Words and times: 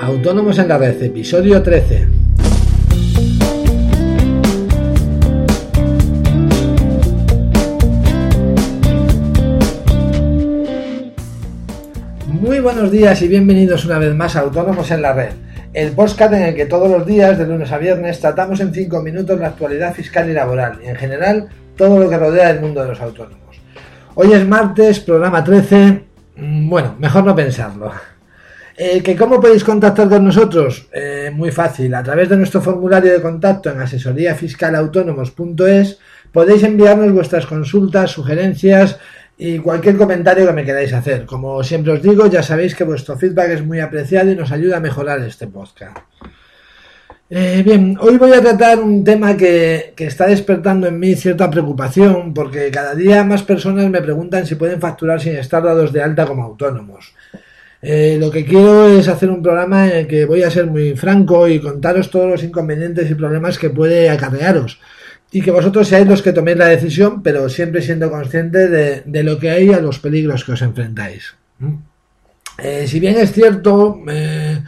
Autónomos 0.00 0.58
en 0.58 0.68
la 0.68 0.78
Red, 0.78 1.02
episodio 1.02 1.62
13. 1.62 2.08
Muy 12.26 12.60
buenos 12.60 12.90
días 12.90 13.22
y 13.22 13.28
bienvenidos 13.28 13.84
una 13.84 13.98
vez 13.98 14.14
más 14.14 14.36
a 14.36 14.40
Autónomos 14.40 14.90
en 14.90 15.02
la 15.02 15.12
Red, 15.12 15.32
el 15.72 15.92
podcast 15.92 16.32
en 16.34 16.42
el 16.42 16.54
que 16.54 16.66
todos 16.66 16.90
los 16.90 17.06
días, 17.06 17.38
de 17.38 17.46
lunes 17.46 17.70
a 17.72 17.78
viernes, 17.78 18.20
tratamos 18.20 18.60
en 18.60 18.74
5 18.74 19.02
minutos 19.02 19.38
la 19.38 19.48
actualidad 19.48 19.94
fiscal 19.94 20.28
y 20.28 20.32
laboral 20.32 20.80
y 20.84 20.88
en 20.88 20.96
general 20.96 21.48
todo 21.76 21.98
lo 21.98 22.10
que 22.10 22.18
rodea 22.18 22.50
el 22.50 22.60
mundo 22.60 22.82
de 22.82 22.88
los 22.88 23.00
autónomos. 23.00 23.56
Hoy 24.14 24.32
es 24.32 24.46
martes, 24.46 25.00
programa 25.00 25.42
13. 25.42 26.02
Mm, 26.36 26.68
bueno, 26.68 26.96
mejor 26.98 27.24
no 27.24 27.34
pensarlo. 27.34 27.92
Eh, 28.84 29.00
¿que 29.00 29.14
¿Cómo 29.14 29.40
podéis 29.40 29.62
contactar 29.62 30.08
con 30.08 30.24
nosotros? 30.24 30.88
Eh, 30.92 31.30
muy 31.32 31.52
fácil, 31.52 31.94
a 31.94 32.02
través 32.02 32.28
de 32.28 32.36
nuestro 32.36 32.60
formulario 32.60 33.12
de 33.12 33.22
contacto 33.22 33.70
en 33.70 33.80
asesoríafiscalautónomos.es 33.80 36.00
podéis 36.32 36.64
enviarnos 36.64 37.12
vuestras 37.12 37.46
consultas, 37.46 38.10
sugerencias 38.10 38.98
y 39.38 39.60
cualquier 39.60 39.96
comentario 39.96 40.48
que 40.48 40.52
me 40.52 40.64
queráis 40.64 40.92
hacer. 40.94 41.26
Como 41.26 41.62
siempre 41.62 41.92
os 41.92 42.02
digo, 42.02 42.26
ya 42.26 42.42
sabéis 42.42 42.74
que 42.74 42.82
vuestro 42.82 43.16
feedback 43.16 43.50
es 43.50 43.64
muy 43.64 43.78
apreciado 43.78 44.32
y 44.32 44.34
nos 44.34 44.50
ayuda 44.50 44.78
a 44.78 44.80
mejorar 44.80 45.20
este 45.20 45.46
podcast. 45.46 45.98
Eh, 47.30 47.62
bien, 47.64 47.96
hoy 48.00 48.18
voy 48.18 48.32
a 48.32 48.40
tratar 48.40 48.80
un 48.80 49.04
tema 49.04 49.36
que, 49.36 49.92
que, 49.94 50.08
está 50.08 50.26
despertando 50.26 50.88
en 50.88 50.98
mí 50.98 51.14
cierta 51.14 51.48
preocupación 51.48 52.34
porque 52.34 52.68
cada 52.72 52.96
día 52.96 53.22
más 53.22 53.44
personas 53.44 53.88
me 53.88 54.02
preguntan 54.02 54.44
si 54.44 54.56
pueden 54.56 54.80
facturar 54.80 55.20
sin 55.20 55.36
estar 55.36 55.62
dados 55.62 55.92
de 55.92 56.02
alta 56.02 56.26
como 56.26 56.42
autónomos. 56.42 57.14
Eh, 57.84 58.16
lo 58.20 58.30
que 58.30 58.44
quiero 58.44 58.86
es 58.86 59.08
hacer 59.08 59.28
un 59.28 59.42
programa 59.42 59.88
en 59.88 59.96
el 59.98 60.06
que 60.06 60.24
voy 60.24 60.44
a 60.44 60.50
ser 60.52 60.68
muy 60.68 60.96
franco 60.96 61.48
y 61.48 61.58
contaros 61.58 62.10
todos 62.10 62.30
los 62.30 62.44
inconvenientes 62.44 63.10
y 63.10 63.16
problemas 63.16 63.58
que 63.58 63.70
puede 63.70 64.08
acarrearos. 64.08 64.78
Y 65.32 65.42
que 65.42 65.50
vosotros 65.50 65.88
seáis 65.88 66.06
los 66.06 66.22
que 66.22 66.32
toméis 66.32 66.58
la 66.58 66.66
decisión, 66.66 67.22
pero 67.22 67.48
siempre 67.48 67.82
siendo 67.82 68.08
conscientes 68.08 68.70
de, 69.04 69.22
lo 69.24 69.38
que 69.38 69.50
hay 69.50 69.70
y 69.70 69.72
a 69.72 69.80
los 69.80 69.98
peligros 69.98 70.44
que 70.44 70.52
os 70.52 70.62
enfrentáis. 70.62 71.34
¿Mm? 71.58 71.74
Eh, 72.58 72.86
si 72.86 73.00
bien 73.00 73.16
es 73.16 73.32
cierto, 73.32 73.98
eh, 74.08 74.62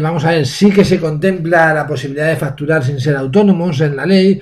vamos 0.00 0.24
a 0.24 0.32
ver, 0.32 0.46
sí 0.46 0.70
que 0.70 0.84
se 0.84 1.00
contempla 1.00 1.74
la 1.74 1.86
posibilidad 1.86 2.28
de 2.28 2.36
facturar 2.36 2.84
sin 2.84 3.00
ser 3.00 3.16
autónomos 3.16 3.80
en 3.80 3.96
la 3.96 4.06
ley, 4.06 4.40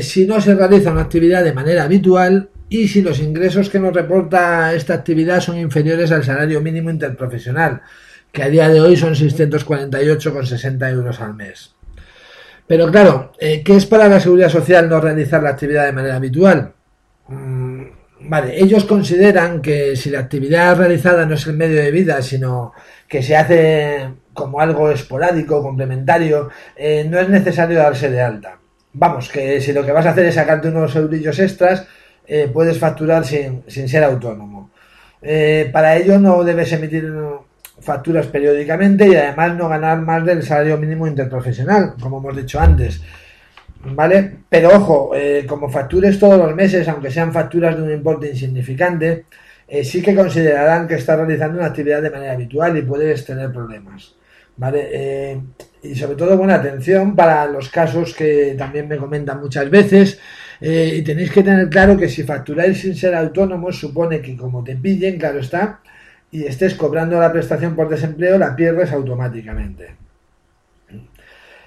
si 0.00 0.24
no 0.26 0.40
se 0.40 0.54
realiza 0.54 0.92
una 0.92 1.02
actividad 1.02 1.42
de 1.42 1.52
manera 1.52 1.82
habitual 1.82 2.48
y 2.70 2.86
si 2.86 3.02
los 3.02 3.18
ingresos 3.18 3.68
que 3.68 3.80
nos 3.80 3.92
reporta 3.92 4.72
esta 4.72 4.94
actividad 4.94 5.40
son 5.40 5.58
inferiores 5.58 6.12
al 6.12 6.24
salario 6.24 6.60
mínimo 6.60 6.88
interprofesional, 6.88 7.82
que 8.30 8.44
a 8.44 8.48
día 8.48 8.68
de 8.68 8.80
hoy 8.80 8.96
son 8.96 9.14
648,60 9.14 10.90
euros 10.92 11.20
al 11.20 11.34
mes. 11.34 11.74
Pero 12.68 12.88
claro, 12.92 13.32
eh, 13.40 13.64
¿qué 13.64 13.74
es 13.74 13.86
para 13.86 14.08
la 14.08 14.20
seguridad 14.20 14.48
social 14.48 14.88
no 14.88 15.00
realizar 15.00 15.42
la 15.42 15.50
actividad 15.50 15.84
de 15.84 15.92
manera 15.92 16.14
habitual? 16.14 16.72
Mm, 17.26 17.82
vale, 18.20 18.62
ellos 18.62 18.84
consideran 18.84 19.60
que 19.60 19.96
si 19.96 20.08
la 20.08 20.20
actividad 20.20 20.78
realizada 20.78 21.26
no 21.26 21.34
es 21.34 21.44
el 21.48 21.56
medio 21.56 21.82
de 21.82 21.90
vida, 21.90 22.22
sino 22.22 22.72
que 23.08 23.24
se 23.24 23.36
hace 23.36 24.14
como 24.32 24.60
algo 24.60 24.92
esporádico, 24.92 25.60
complementario, 25.60 26.50
eh, 26.76 27.04
no 27.10 27.18
es 27.18 27.28
necesario 27.28 27.78
darse 27.80 28.12
de 28.12 28.22
alta. 28.22 28.60
Vamos, 28.92 29.28
que 29.28 29.60
si 29.60 29.72
lo 29.72 29.84
que 29.84 29.90
vas 29.90 30.06
a 30.06 30.10
hacer 30.10 30.26
es 30.26 30.36
sacarte 30.36 30.68
unos 30.68 30.94
eurillos 30.94 31.40
extras, 31.40 31.88
eh, 32.32 32.48
puedes 32.52 32.78
facturar 32.78 33.24
sin, 33.24 33.64
ser 33.66 34.04
autónomo. 34.04 34.70
Eh, 35.20 35.68
para 35.72 35.96
ello 35.96 36.16
no 36.20 36.44
debes 36.44 36.72
emitir 36.72 37.12
facturas 37.80 38.28
periódicamente 38.28 39.08
y 39.08 39.16
además 39.16 39.56
no 39.56 39.68
ganar 39.68 40.00
más 40.00 40.24
del 40.24 40.44
salario 40.44 40.78
mínimo 40.78 41.08
interprofesional, 41.08 41.94
como 42.00 42.18
hemos 42.18 42.36
dicho 42.36 42.60
antes. 42.60 43.02
¿Vale? 43.82 44.42
Pero 44.48 44.68
ojo, 44.76 45.10
eh, 45.12 45.44
como 45.44 45.68
factures 45.68 46.20
todos 46.20 46.38
los 46.38 46.54
meses, 46.54 46.86
aunque 46.86 47.10
sean 47.10 47.32
facturas 47.32 47.76
de 47.76 47.82
un 47.82 47.90
importe 47.90 48.28
insignificante, 48.28 49.24
sí 49.82 50.00
que 50.00 50.14
considerarán 50.14 50.86
que 50.86 50.94
estás 50.94 51.18
realizando 51.18 51.58
una 51.58 51.66
actividad 51.66 52.00
de 52.00 52.10
manera 52.10 52.34
habitual 52.34 52.76
y 52.78 52.82
puedes 52.82 53.24
tener 53.24 53.52
problemas. 53.52 54.14
¿Vale? 54.56 55.40
y 55.82 55.94
sobre 55.96 56.16
todo, 56.16 56.36
buena 56.36 56.56
atención 56.56 57.16
para 57.16 57.46
los 57.46 57.70
casos 57.70 58.14
que 58.14 58.54
también 58.58 58.86
me 58.86 58.98
comentan 58.98 59.40
muchas 59.40 59.70
veces, 59.70 60.20
eh, 60.60 60.94
y 60.96 61.02
tenéis 61.02 61.30
que 61.30 61.42
tener 61.42 61.68
claro 61.68 61.96
que 61.96 62.08
si 62.08 62.22
facturáis 62.22 62.80
sin 62.80 62.94
ser 62.94 63.14
autónomos, 63.14 63.78
supone 63.78 64.20
que 64.20 64.36
como 64.36 64.62
te 64.62 64.76
pillen, 64.76 65.18
claro 65.18 65.40
está, 65.40 65.80
y 66.30 66.44
estés 66.44 66.74
cobrando 66.74 67.18
la 67.18 67.32
prestación 67.32 67.74
por 67.74 67.88
desempleo, 67.88 68.38
la 68.38 68.54
pierdes 68.54 68.92
automáticamente. 68.92 69.94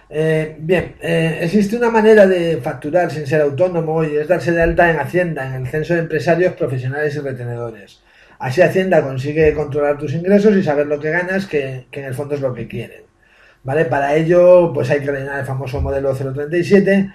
Eh, 0.09 0.57
bien, 0.59 0.95
eh, 1.01 1.39
existe 1.41 1.75
una 1.75 1.89
manera 1.89 2.27
de 2.27 2.57
facturar 2.57 3.11
sin 3.11 3.25
ser 3.25 3.41
autónomo 3.41 4.03
y 4.03 4.15
es 4.15 4.27
darse 4.27 4.51
de 4.51 4.61
alta 4.61 4.91
en 4.91 4.99
Hacienda, 4.99 5.47
en 5.47 5.63
el 5.63 5.67
censo 5.67 5.95
de 5.95 6.01
empresarios 6.01 6.53
profesionales 6.53 7.15
y 7.15 7.19
retenedores. 7.19 7.99
Así 8.37 8.61
Hacienda 8.61 9.01
consigue 9.01 9.53
controlar 9.55 9.97
tus 9.97 10.13
ingresos 10.13 10.55
y 10.55 10.61
saber 10.61 10.85
lo 10.85 10.99
que 10.99 11.09
ganas, 11.09 11.47
que, 11.47 11.87
en 11.91 12.05
el 12.05 12.13
fondo 12.13 12.35
es 12.35 12.41
lo 12.41 12.53
que 12.53 12.67
quieren. 12.67 13.01
¿Vale? 13.63 13.85
Para 13.85 14.15
ello, 14.15 14.71
pues 14.73 14.89
hay 14.91 14.99
que 14.99 15.09
rellenar 15.11 15.39
el 15.39 15.45
famoso 15.45 15.81
modelo 15.81 16.13
037 16.13 17.09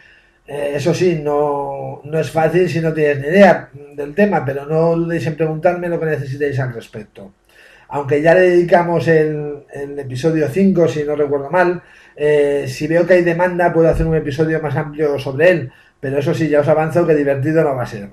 eh, 0.49 0.73
eso 0.77 0.95
sí, 0.95 1.21
no, 1.23 2.01
es 2.15 2.31
fácil 2.31 2.71
si 2.71 2.81
no 2.81 2.95
tienes 2.95 3.21
ni 3.21 3.29
idea 3.29 3.69
del 3.95 4.15
tema, 4.15 4.43
pero 4.47 4.65
no 4.65 4.97
dudéis 4.97 5.27
en 5.27 5.37
preguntarme 5.37 5.91
lo 5.91 6.01
que 6.01 6.07
necesitéis 6.07 6.59
al 6.59 6.73
respecto. 6.73 7.35
Aunque 7.89 8.23
ya 8.23 8.35
le 8.35 8.41
dedicamos 8.41 9.07
el, 9.09 9.65
episodio 9.99 10.49
5, 10.49 10.89
si 10.89 11.05
no 11.05 11.17
recuerdo 11.17 11.51
mal, 11.51 11.83
eh, 12.17 12.65
si 12.67 12.87
veo 12.87 13.07
que 13.07 13.15
hay 13.15 13.25
demanda 13.25 13.73
puedo 13.73 13.89
hacer 13.91 14.07
un 14.07 14.17
episodio 14.17 14.61
más 14.61 14.75
amplio 14.75 15.19
sobre 15.19 15.51
él, 15.51 15.73
pero 16.01 16.19
eso 16.19 16.33
sí, 16.33 16.49
ya 16.49 16.61
os 16.61 16.69
avanzo 16.69 17.07
que 17.07 17.15
divertido 17.15 17.63
no 17.63 17.77
va 17.77 17.83
a 17.83 17.87
ser. 17.87 18.09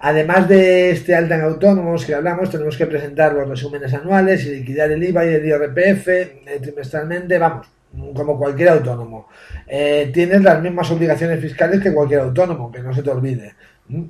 Además 0.00 0.46
de 0.46 0.90
este 0.90 1.14
alta 1.14 1.36
en 1.36 1.40
autónomos 1.40 2.04
que 2.04 2.14
hablamos, 2.14 2.50
tenemos 2.50 2.76
que 2.76 2.86
presentar 2.86 3.32
los 3.32 3.48
resúmenes 3.48 3.94
anuales 3.94 4.44
y 4.44 4.56
liquidar 4.56 4.90
el 4.92 5.02
IVA 5.02 5.24
y 5.24 5.28
el 5.28 5.46
IRPF 5.46 6.08
eh, 6.08 6.58
trimestralmente, 6.60 7.38
vamos, 7.38 7.66
como 8.14 8.38
cualquier 8.38 8.70
autónomo. 8.70 9.28
Eh, 9.66 10.10
tienes 10.12 10.42
las 10.42 10.60
mismas 10.62 10.90
obligaciones 10.90 11.40
fiscales 11.40 11.80
que 11.80 11.92
cualquier 11.92 12.20
autónomo, 12.20 12.72
que 12.72 12.80
no 12.80 12.92
se 12.94 13.02
te 13.02 13.10
olvide. 13.10 13.54
¿Mm? 13.88 14.04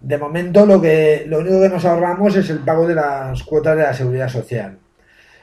De 0.00 0.18
momento 0.18 0.64
lo 0.64 0.80
que 0.80 1.24
lo 1.28 1.40
único 1.40 1.60
que 1.60 1.68
nos 1.68 1.84
ahorramos 1.84 2.34
es 2.34 2.48
el 2.50 2.60
pago 2.60 2.86
de 2.88 2.94
las 2.94 3.42
cuotas 3.42 3.76
de 3.76 3.82
la 3.82 3.94
seguridad 3.94 4.28
social. 4.28 4.78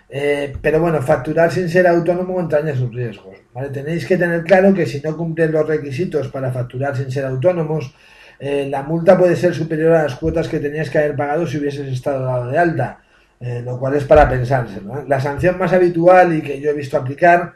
Eh, 0.10 0.54
pero 0.62 0.80
bueno, 0.80 1.02
facturar 1.02 1.52
sin 1.52 1.70
ser 1.70 1.86
autónomo 1.86 2.40
entraña 2.40 2.76
sus 2.76 2.94
riesgos. 2.94 3.36
Tenéis 3.72 4.06
que 4.06 4.18
tener 4.18 4.44
claro 4.44 4.74
que 4.74 4.86
si 4.86 5.02
no 5.02 5.16
cumplen 5.16 5.52
los 5.52 5.68
requisitos 5.68 6.30
para 6.30 6.52
facturar 6.52 6.96
sin 6.96 7.12
ser 7.12 7.26
autónomos, 7.26 7.94
eh, 8.40 8.68
la 8.70 8.84
multa 8.84 9.18
puede 9.18 9.36
ser 9.36 9.54
superior 9.54 9.94
a 9.94 10.04
las 10.04 10.16
cuotas 10.16 10.48
que 10.48 10.60
tenías 10.60 10.90
que 10.90 10.98
haber 10.98 11.16
pagado 11.16 11.46
si 11.46 11.58
hubieses 11.58 11.88
estado 11.88 12.26
dado 12.26 12.48
de 12.50 12.58
alta. 12.58 13.02
Lo 13.40 13.78
cual 13.80 13.94
es 13.94 14.04
para 14.04 14.28
pensárselo. 14.28 15.06
La 15.08 15.22
sanción 15.22 15.60
más 15.60 15.72
habitual 15.72 16.36
y 16.36 16.42
que 16.42 16.60
yo 16.60 16.72
he 16.72 16.74
visto 16.74 16.98
aplicar 16.98 17.54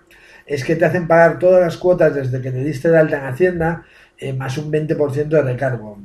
es 0.54 0.64
que 0.64 0.76
te 0.76 0.86
hacen 0.86 1.08
pagar 1.08 1.40
todas 1.40 1.62
las 1.62 1.78
cuotas 1.78 2.16
desde 2.16 2.42
que 2.42 2.52
te 2.52 2.64
diste 2.64 2.90
de 2.90 2.98
alta 2.98 3.18
en 3.18 3.26
Hacienda 3.26 3.84
eh, 4.18 4.34
más 4.34 4.58
un 4.58 4.72
20% 4.72 5.28
de 5.28 5.42
recargo. 5.42 6.00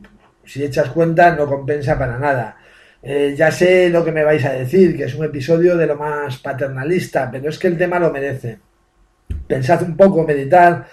Si 0.44 0.64
echas 0.64 0.90
cuenta 0.90 1.34
no 1.34 1.46
compensa 1.46 1.98
para 1.98 2.18
nada. 2.18 2.56
ya 3.02 3.50
sé 3.50 3.90
lo 3.90 4.04
que 4.04 4.12
me 4.12 4.24
vais 4.24 4.44
a 4.44 4.52
decir, 4.52 4.96
que 4.96 5.04
es 5.04 5.14
un 5.14 5.24
episodio 5.24 5.76
de 5.76 5.86
lo 5.86 5.96
más 5.96 6.38
paternalista, 6.38 7.30
pero 7.30 7.50
es 7.50 7.58
que 7.58 7.68
el 7.68 7.78
tema 7.78 7.98
lo 7.98 8.12
merece. 8.12 8.58
Pensad 9.46 9.82
un 9.82 9.96
poco, 9.96 10.24
meditar 10.24 10.86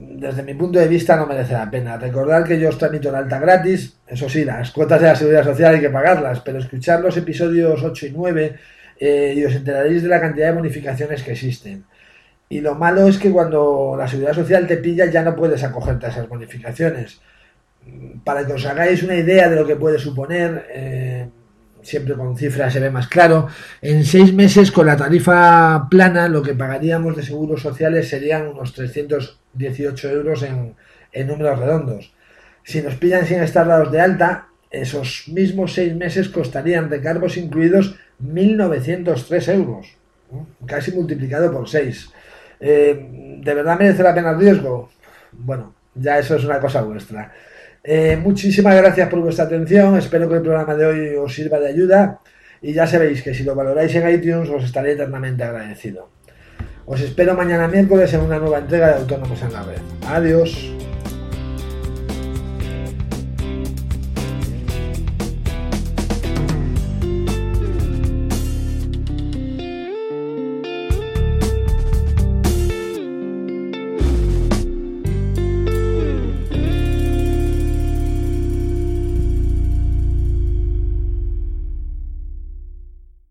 desde 0.00 0.42
mi 0.42 0.54
punto 0.54 0.78
de 0.78 0.88
vista 0.88 1.14
no 1.16 1.26
merece 1.26 1.52
la 1.52 1.70
pena. 1.70 1.98
Recordar 1.98 2.44
que 2.44 2.58
yo 2.58 2.70
os 2.70 2.78
tramito 2.78 3.12
la 3.12 3.18
alta 3.18 3.38
gratis, 3.38 3.98
eso 4.06 4.28
sí, 4.28 4.44
las 4.44 4.70
cuotas 4.70 5.00
de 5.00 5.06
la 5.08 5.14
seguridad 5.14 5.44
social 5.44 5.74
hay 5.74 5.80
que 5.80 5.90
pagarlas, 5.90 6.40
pero 6.40 6.58
escuchar 6.58 7.00
los 7.00 7.16
episodios 7.16 7.82
8 7.82 8.06
y 8.06 8.10
9 8.10 8.56
eh, 8.98 9.34
y 9.36 9.44
os 9.44 9.54
enteraréis 9.54 10.02
de 10.02 10.08
la 10.08 10.20
cantidad 10.20 10.48
de 10.48 10.54
bonificaciones 10.54 11.22
que 11.22 11.32
existen. 11.32 11.84
Y 12.52 12.60
lo 12.60 12.74
malo 12.74 13.06
es 13.06 13.16
que 13.16 13.30
cuando 13.30 13.94
la 13.96 14.08
seguridad 14.08 14.34
social 14.34 14.66
te 14.66 14.76
pilla 14.76 15.06
ya 15.06 15.22
no 15.22 15.36
puedes 15.36 15.62
acogerte 15.62 16.06
a 16.06 16.08
esas 16.08 16.28
bonificaciones. 16.28 17.20
Para 18.24 18.44
que 18.44 18.54
os 18.54 18.66
hagáis 18.66 19.04
una 19.04 19.14
idea 19.14 19.48
de 19.48 19.54
lo 19.54 19.64
que 19.64 19.76
puede 19.76 20.00
suponer, 20.00 20.66
eh, 20.68 21.28
siempre 21.80 22.14
con 22.14 22.36
cifras 22.36 22.72
se 22.72 22.80
ve 22.80 22.90
más 22.90 23.06
claro. 23.06 23.46
En 23.80 24.04
seis 24.04 24.34
meses 24.34 24.72
con 24.72 24.86
la 24.86 24.96
tarifa 24.96 25.86
plana 25.88 26.26
lo 26.26 26.42
que 26.42 26.54
pagaríamos 26.54 27.16
de 27.16 27.22
seguros 27.22 27.62
sociales 27.62 28.08
serían 28.08 28.48
unos 28.48 28.74
318 28.74 30.10
euros 30.10 30.42
en, 30.42 30.74
números 31.28 31.56
redondos. 31.56 32.12
Si 32.64 32.82
nos 32.82 32.96
pillan 32.96 33.26
sin 33.26 33.40
estar 33.42 33.68
dados 33.68 33.92
de 33.92 34.00
alta, 34.00 34.48
esos 34.72 35.28
mismos 35.28 35.72
seis 35.72 35.94
meses 35.94 36.28
costarían 36.28 36.90
recargos 36.90 37.36
incluidos 37.36 37.94
1.903 38.20 39.54
euros, 39.54 39.86
casi 40.66 40.90
multiplicado 40.90 41.52
por 41.52 41.68
seis. 41.68 42.10
Eh, 42.60 43.38
¿De 43.42 43.54
verdad 43.54 43.78
merece 43.78 44.02
la 44.02 44.14
pena 44.14 44.30
el 44.30 44.38
riesgo? 44.38 44.90
Bueno, 45.32 45.74
ya 45.94 46.18
eso 46.18 46.36
es 46.36 46.44
una 46.44 46.60
cosa 46.60 46.82
vuestra. 46.82 47.32
Eh, 47.82 48.18
muchísimas 48.22 48.76
gracias 48.76 49.08
por 49.08 49.20
vuestra 49.20 49.46
atención. 49.46 49.96
Espero 49.96 50.28
que 50.28 50.36
el 50.36 50.42
programa 50.42 50.74
de 50.74 50.86
hoy 50.86 51.16
os 51.16 51.34
sirva 51.34 51.58
de 51.58 51.68
ayuda. 51.68 52.20
y 52.62 52.74
ya 52.74 52.86
sabéis 52.86 53.22
que 53.22 53.32
si 53.32 53.42
lo 53.42 53.54
valoráis 53.54 53.94
en 53.94 54.06
iTunes 54.10 54.50
os 54.50 54.64
estaré 54.64 54.92
eternamente 54.92 55.42
agradecido. 55.42 56.10
Os 56.84 57.00
espero 57.00 57.34
mañana 57.34 57.68
miércoles 57.68 58.12
en 58.12 58.20
una 58.20 58.38
nueva 58.38 58.58
entrega 58.58 58.88
de 58.88 58.94
Autónomos 58.94 59.40
en 59.42 59.52
la 59.52 59.62
Red. 59.62 59.80
Adiós. 60.06 60.79